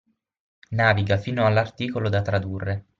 Naviga 0.71 1.19
fino 1.19 1.45
all'articolo 1.45 2.09
da 2.09 2.23
tradurre. 2.23 2.85